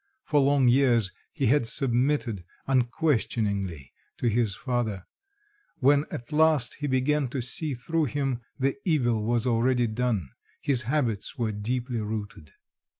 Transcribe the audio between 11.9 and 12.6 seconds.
rooted.